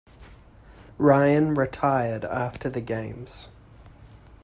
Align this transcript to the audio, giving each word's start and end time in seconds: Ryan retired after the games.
Ryan 0.97 1.53
retired 1.53 2.25
after 2.25 2.71
the 2.71 2.81
games. 2.81 3.49